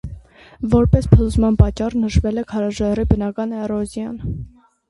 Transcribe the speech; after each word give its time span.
Որպես 0.71 1.07
փլուզման 1.11 1.59
պատճառ 1.59 1.97
նշվել 2.05 2.43
է 2.43 2.47
քարաժայռի 2.55 3.07
բնական 3.15 3.55
էրոզիան։ 3.67 4.21